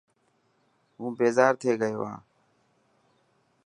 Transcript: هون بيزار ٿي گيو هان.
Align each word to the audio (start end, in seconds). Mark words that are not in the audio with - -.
هون 0.97 1.11
بيزار 1.19 1.53
ٿي 1.61 1.71
گيو 1.81 2.01
هان. 2.09 2.19